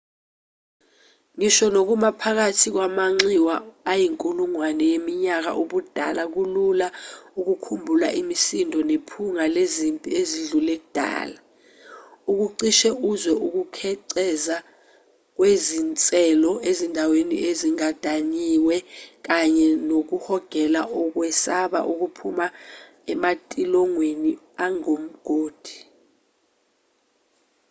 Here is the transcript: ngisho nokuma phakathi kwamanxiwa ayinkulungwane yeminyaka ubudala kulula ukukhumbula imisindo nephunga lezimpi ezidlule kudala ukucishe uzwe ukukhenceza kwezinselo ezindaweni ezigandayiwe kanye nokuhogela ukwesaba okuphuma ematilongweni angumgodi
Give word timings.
ngisho 1.37 1.65
nokuma 1.75 2.09
phakathi 2.21 2.67
kwamanxiwa 2.75 3.55
ayinkulungwane 3.91 4.83
yeminyaka 4.93 5.51
ubudala 5.61 6.23
kulula 6.33 6.87
ukukhumbula 7.39 8.07
imisindo 8.21 8.79
nephunga 8.89 9.43
lezimpi 9.55 10.09
ezidlule 10.21 10.75
kudala 10.83 11.37
ukucishe 12.31 12.89
uzwe 13.09 13.33
ukukhenceza 13.47 14.57
kwezinselo 15.35 16.51
ezindaweni 16.69 17.35
ezigandayiwe 17.49 18.77
kanye 19.27 19.67
nokuhogela 19.87 20.81
ukwesaba 21.01 21.79
okuphuma 21.91 22.45
ematilongweni 23.11 24.31
angumgodi 24.65 25.75